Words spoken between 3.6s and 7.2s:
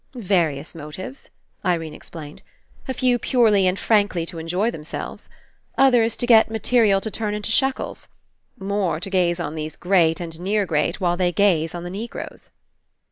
and frankly to enjoy themselves. Others to get material to